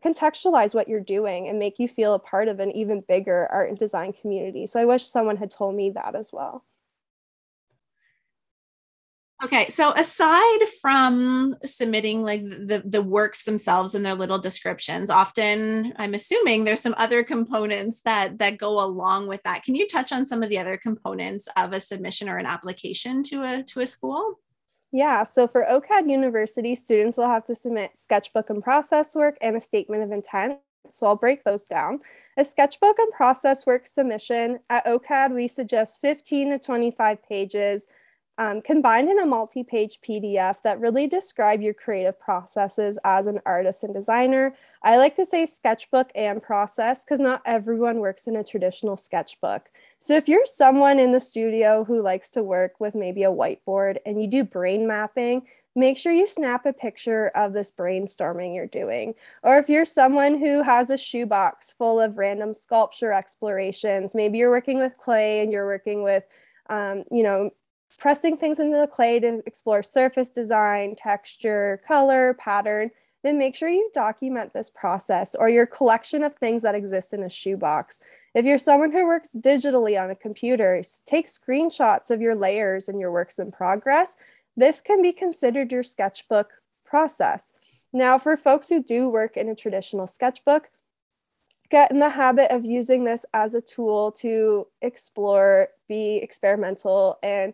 [0.03, 3.69] contextualize what you're doing and make you feel a part of an even bigger art
[3.69, 4.65] and design community.
[4.65, 6.63] So I wish someone had told me that as well.
[9.43, 15.93] Okay, so aside from submitting like the the works themselves and their little descriptions, often
[15.97, 19.63] I'm assuming there's some other components that that go along with that.
[19.63, 23.21] Can you touch on some of the other components of a submission or an application
[23.23, 24.39] to a to a school?
[24.95, 29.55] Yeah, so for OCAD University, students will have to submit sketchbook and process work and
[29.55, 30.59] a statement of intent.
[30.87, 32.01] So I'll break those down.
[32.37, 37.87] A sketchbook and process work submission at OCAD, we suggest 15 to 25 pages
[38.37, 43.39] um, combined in a multi page PDF that really describe your creative processes as an
[43.45, 44.55] artist and designer.
[44.81, 49.69] I like to say sketchbook and process because not everyone works in a traditional sketchbook.
[49.99, 53.97] So, if you're someone in the studio who likes to work with maybe a whiteboard
[54.05, 55.43] and you do brain mapping,
[55.75, 59.13] make sure you snap a picture of this brainstorming you're doing.
[59.43, 64.49] Or if you're someone who has a shoebox full of random sculpture explorations, maybe you're
[64.49, 66.23] working with clay and you're working with
[66.69, 67.51] um, you know,
[67.97, 72.89] pressing things into the clay to explore surface design, texture, color, pattern,
[73.23, 77.23] then make sure you document this process or your collection of things that exist in
[77.23, 78.03] a shoebox.
[78.35, 82.99] If you're someone who works digitally on a computer, take screenshots of your layers and
[82.99, 84.15] your works in progress.
[84.57, 86.51] This can be considered your sketchbook
[86.85, 87.53] process.
[87.93, 90.69] Now, for folks who do work in a traditional sketchbook,
[91.69, 97.53] get in the habit of using this as a tool to explore, be experimental, and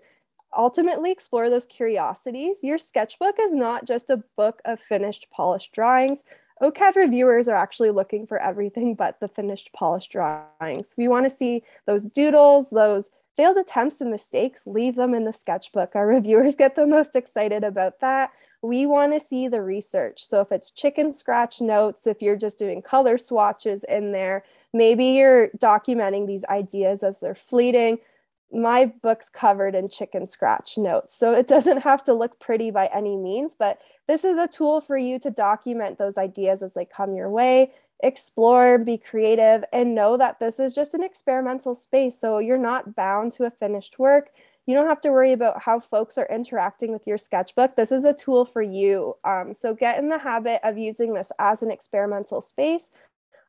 [0.58, 2.64] ultimately explore those curiosities.
[2.64, 6.24] Your sketchbook is not just a book of finished polished drawings.
[6.62, 10.94] OCAD reviewers are actually looking for everything but the finished polished drawings.
[10.98, 15.32] We want to see those doodles, those failed attempts and mistakes, leave them in the
[15.32, 15.96] sketchbook.
[15.96, 18.32] Our reviewers get the most excited about that.
[18.62, 20.26] We want to see the research.
[20.26, 25.06] So if it's chicken scratch notes, if you're just doing color swatches in there, maybe
[25.06, 28.00] you're documenting these ideas as they're fleeting
[28.52, 31.16] my book's covered in chicken scratch notes.
[31.16, 34.82] So it doesn't have to look pretty by any means, but this is a tool
[34.82, 39.94] for you to document those ideas as they come your way, explore, be creative, and
[39.94, 42.20] know that this is just an experimental space.
[42.20, 44.32] So you're not bound to a finished work.
[44.66, 47.76] You don't have to worry about how folks are interacting with your sketchbook.
[47.76, 49.16] This is a tool for you.
[49.24, 52.92] Um, so get in the habit of using this as an experimental space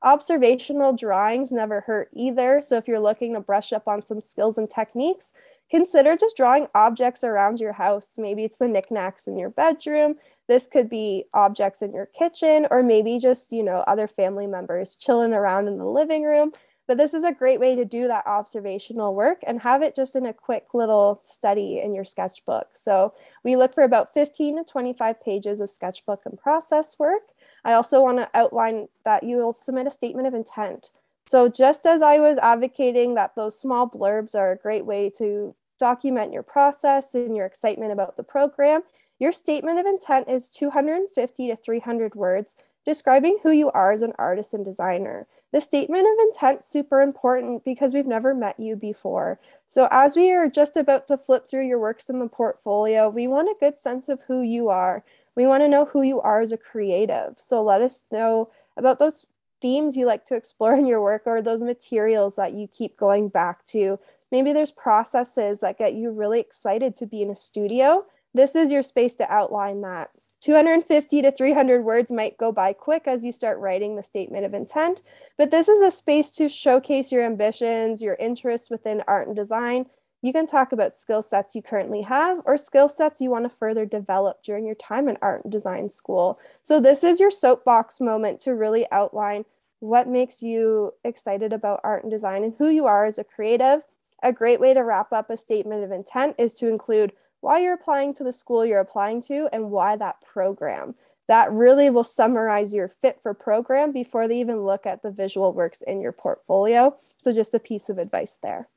[0.03, 2.63] Observational drawings never hurt either.
[2.63, 5.35] So if you're looking to brush up on some skills and techniques,
[5.71, 8.15] consider just drawing objects around your house.
[8.17, 10.17] Maybe it's the knickknacks in your bedroom.
[10.49, 14.97] This could be objects in your kitchen, or maybe just, you know, other family members
[14.97, 16.53] chilling around in the living room.
[16.89, 20.17] But this is a great way to do that observational work and have it just
[20.17, 22.71] in a quick little study in your sketchbook.
[22.75, 27.23] So we look for about 15 to 25 pages of sketchbook and process work.
[27.65, 30.91] I also want to outline that you will submit a statement of intent.
[31.27, 35.55] So just as I was advocating that those small blurbs are a great way to
[35.79, 38.83] document your process and your excitement about the program,
[39.19, 44.15] your statement of intent is 250 to 300 words describing who you are as an
[44.19, 45.27] artist and designer.
[45.53, 49.39] The statement of intent super important because we've never met you before.
[49.67, 53.27] So as we are just about to flip through your works in the portfolio, we
[53.27, 55.05] want a good sense of who you are.
[55.37, 57.35] We want to know who you are as a creative.
[57.37, 59.27] So let us know about those
[59.61, 63.29] themes you like to explore in your work or those materials that you keep going
[63.29, 63.99] back to.
[64.33, 68.07] Maybe there's processes that get you really excited to be in a studio.
[68.33, 70.11] This is your space to outline that.
[70.41, 74.55] 250 to 300 words might go by quick as you start writing the statement of
[74.55, 75.03] intent,
[75.37, 79.87] but this is a space to showcase your ambitions, your interests within art and design.
[80.23, 83.49] You can talk about skill sets you currently have or skill sets you want to
[83.49, 86.39] further develop during your time in art and design school.
[86.61, 89.47] So, this is your soapbox moment to really outline
[89.79, 93.81] what makes you excited about art and design and who you are as a creative.
[94.23, 97.73] A great way to wrap up a statement of intent is to include why you're
[97.73, 100.95] applying to the school you're applying to and why that program.
[101.29, 105.55] That really will summarize your fit for program before they even look at the visual
[105.55, 106.95] works in your portfolio.
[107.17, 108.69] So, just a piece of advice there.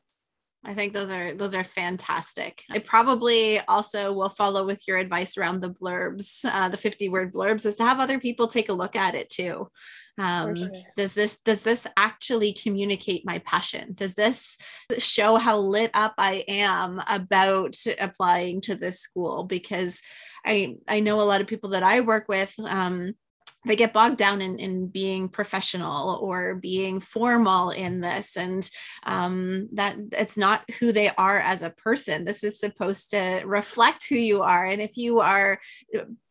[0.66, 2.64] I think those are those are fantastic.
[2.72, 7.34] I probably also will follow with your advice around the blurbs, uh, the 50 word
[7.34, 9.68] blurbs, is to have other people take a look at it too.
[10.18, 10.70] Um, sure.
[10.95, 13.93] Does this does this actually communicate my passion?
[13.93, 14.57] Does this
[14.99, 19.43] show how lit up I am about applying to this school?
[19.43, 20.01] Because
[20.45, 22.53] I I know a lot of people that I work with.
[22.59, 23.16] Um,
[23.66, 28.36] they get bogged down in, in being professional or being formal in this.
[28.38, 28.70] And
[29.03, 32.24] um, that it's not who they are as a person.
[32.26, 34.66] This is supposed to reflect who you are.
[34.66, 35.59] And if you are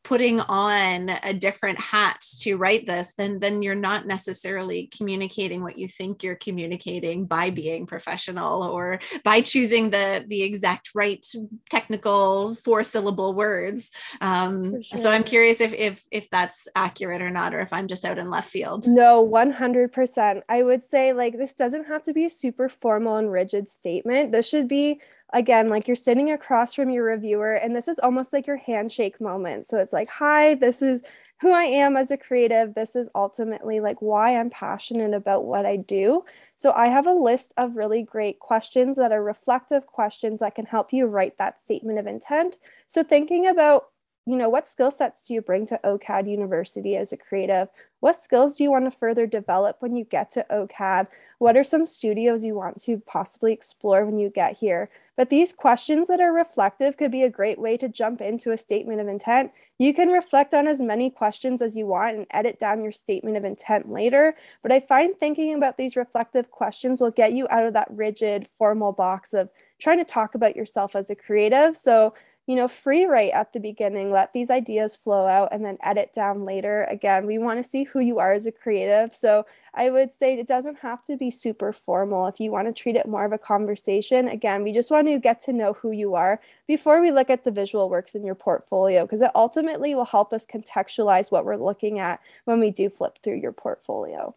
[0.05, 5.79] putting on a different hat to write this then then you're not necessarily communicating what
[5.79, 11.25] you think you're communicating by being professional or by choosing the the exact right
[11.71, 13.91] technical four syllable words.
[14.21, 14.99] Um, sure.
[14.99, 18.19] so i'm curious if if if that's accurate or not or if i'm just out
[18.19, 18.87] in left field.
[18.87, 23.31] No 100% i would say like this doesn't have to be a super formal and
[23.31, 24.33] rigid statement.
[24.33, 25.01] This should be
[25.33, 29.21] again, like you're sitting across from your reviewer, and this is almost like your handshake
[29.21, 29.67] moment.
[29.67, 31.03] So it's like, hi, this is
[31.41, 32.75] who I am as a creative.
[32.75, 36.25] This is ultimately like why I'm passionate about what I do.
[36.55, 40.67] So I have a list of really great questions that are reflective questions that can
[40.67, 42.59] help you write that statement of intent.
[42.87, 43.87] So thinking about
[44.25, 47.69] you know, what skill sets do you bring to OCAD University as a creative?
[47.99, 51.09] What skills do you want to further develop when you get to OCAD?
[51.39, 54.91] What are some studios you want to possibly explore when you get here?
[55.17, 58.57] But these questions that are reflective could be a great way to jump into a
[58.57, 59.51] statement of intent.
[59.79, 63.37] You can reflect on as many questions as you want and edit down your statement
[63.37, 64.37] of intent later.
[64.63, 68.49] But I find thinking about these reflective questions will get you out of that rigid,
[68.57, 69.51] formal box of
[69.81, 71.77] trying to talk about yourself as a creative.
[71.77, 72.15] So
[72.47, 76.13] you know, free write at the beginning, let these ideas flow out and then edit
[76.13, 76.85] down later.
[76.91, 79.15] Again, we want to see who you are as a creative.
[79.15, 82.27] So I would say it doesn't have to be super formal.
[82.27, 85.21] If you want to treat it more of a conversation, again, we just want to
[85.21, 88.35] get to know who you are before we look at the visual works in your
[88.35, 92.91] portfolio, because it ultimately will help us contextualize what we're looking at when we do
[92.91, 94.35] flip through your portfolio.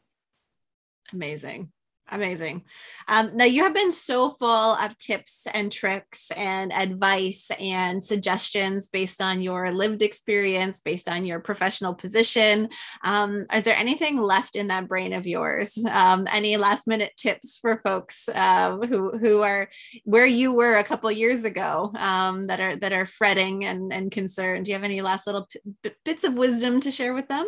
[1.11, 1.71] Amazing.
[2.11, 2.63] Amazing.
[3.07, 8.89] Um, now, you have been so full of tips and tricks and advice and suggestions
[8.89, 12.69] based on your lived experience, based on your professional position.
[13.03, 15.83] Um, is there anything left in that brain of yours?
[15.89, 19.67] Um, any last minute tips for folks uh, who who are
[20.03, 24.11] where you were a couple years ago um, that are that are fretting and, and
[24.11, 24.65] concerned?
[24.65, 25.47] Do you have any last little
[25.81, 27.47] p- bits of wisdom to share with them?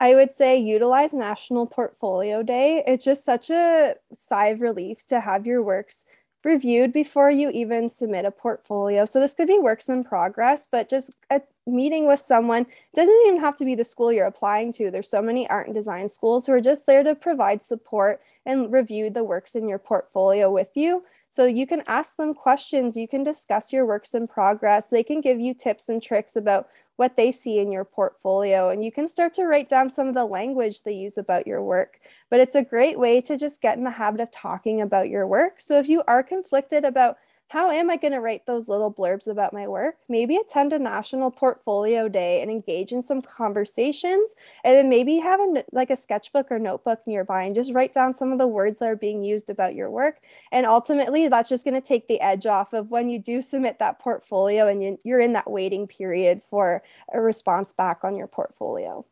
[0.00, 2.82] I would say utilize National Portfolio Day.
[2.86, 6.04] It's just such a sigh of relief to have your works
[6.44, 9.04] reviewed before you even submit a portfolio.
[9.04, 13.40] So this could be works in progress, but just a meeting with someone doesn't even
[13.40, 14.90] have to be the school you're applying to.
[14.90, 18.70] There's so many art and design schools who are just there to provide support and
[18.70, 21.04] review the works in your portfolio with you.
[21.34, 24.86] So you can ask them questions, you can discuss your works in progress.
[24.86, 28.68] They can give you tips and tricks about what they see in your portfolio.
[28.68, 31.60] And you can start to write down some of the language they use about your
[31.60, 31.98] work.
[32.30, 35.26] But it's a great way to just get in the habit of talking about your
[35.26, 35.60] work.
[35.60, 37.16] So if you are conflicted about
[37.48, 39.96] how am I going to write those little blurbs about my work?
[40.08, 44.34] Maybe attend a national portfolio day and engage in some conversations.
[44.64, 48.14] And then maybe have a, like a sketchbook or notebook nearby and just write down
[48.14, 50.20] some of the words that are being used about your work.
[50.50, 53.78] And ultimately, that's just going to take the edge off of when you do submit
[53.78, 56.82] that portfolio and you're in that waiting period for
[57.12, 59.04] a response back on your portfolio.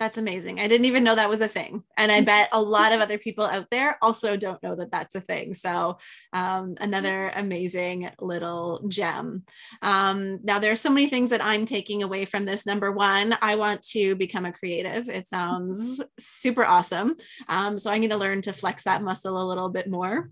[0.00, 0.58] That's amazing.
[0.58, 1.84] I didn't even know that was a thing.
[1.96, 5.14] And I bet a lot of other people out there also don't know that that's
[5.14, 5.54] a thing.
[5.54, 5.98] So,
[6.32, 9.44] um, another amazing little gem.
[9.82, 12.66] Um, now, there are so many things that I'm taking away from this.
[12.66, 15.08] Number one, I want to become a creative.
[15.08, 17.14] It sounds super awesome.
[17.48, 20.28] Um, so, I'm going to learn to flex that muscle a little bit more.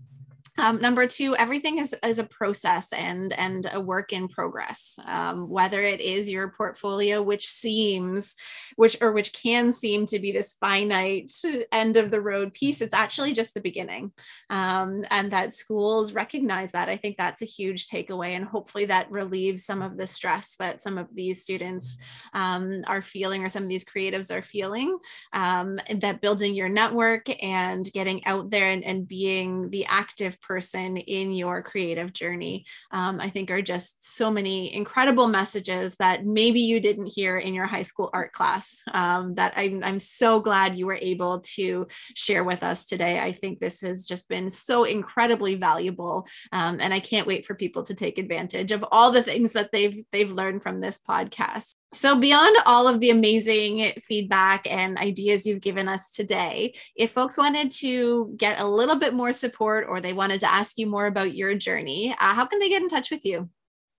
[0.59, 4.99] Um, number two, everything is, is a process and and a work in progress.
[5.05, 8.35] Um, whether it is your portfolio, which seems,
[8.75, 11.31] which or which can seem to be this finite
[11.71, 14.11] end of the road piece, it's actually just the beginning.
[14.51, 16.87] Um, and that schools recognize that.
[16.87, 20.83] I think that's a huge takeaway, and hopefully that relieves some of the stress that
[20.83, 21.97] some of these students
[22.33, 24.99] um, are feeling, or some of these creatives are feeling.
[25.33, 30.97] Um, that building your network and getting out there and, and being the active person
[30.97, 36.59] in your creative journey, um, I think are just so many incredible messages that maybe
[36.59, 40.77] you didn't hear in your high school art class um, that I'm, I'm so glad
[40.77, 43.19] you were able to share with us today.
[43.19, 46.27] I think this has just been so incredibly valuable.
[46.51, 49.71] Um, and I can't wait for people to take advantage of all the things that
[49.71, 51.73] they've, they've learned from this podcast.
[51.93, 57.37] So, beyond all of the amazing feedback and ideas you've given us today, if folks
[57.37, 61.05] wanted to get a little bit more support or they wanted to ask you more
[61.05, 63.49] about your journey, uh, how can they get in touch with you?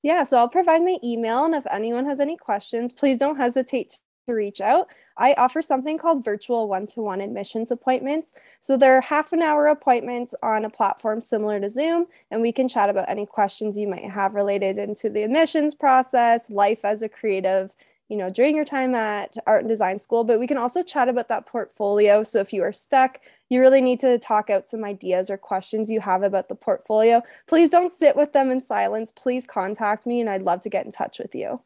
[0.02, 1.44] Yeah, so I'll provide my email.
[1.44, 4.88] And if anyone has any questions, please don't hesitate to reach out.
[5.16, 8.32] I offer something called virtual one to one admissions appointments.
[8.58, 12.66] So they're half an hour appointments on a platform similar to Zoom, and we can
[12.66, 17.08] chat about any questions you might have related into the admissions process, life as a
[17.08, 17.76] creative,
[18.08, 20.24] you know, during your time at art and design school.
[20.24, 22.24] But we can also chat about that portfolio.
[22.24, 25.90] So if you are stuck, you really need to talk out some ideas or questions
[25.90, 27.22] you have about the portfolio.
[27.46, 29.12] Please don't sit with them in silence.
[29.12, 31.60] Please contact me, and I'd love to get in touch with you.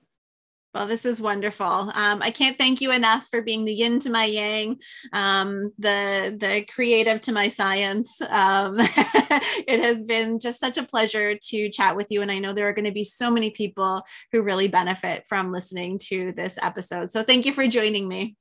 [0.75, 1.67] Well, this is wonderful.
[1.67, 4.79] Um, I can't thank you enough for being the yin to my yang,
[5.15, 8.21] um, the the creative to my science.
[8.21, 12.53] Um, it has been just such a pleasure to chat with you, and I know
[12.53, 16.59] there are going to be so many people who really benefit from listening to this
[16.61, 17.11] episode.
[17.11, 18.37] So, thank you for joining me.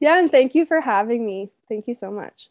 [0.00, 1.50] Yeah, and thank you for having me.
[1.68, 2.50] Thank you so much.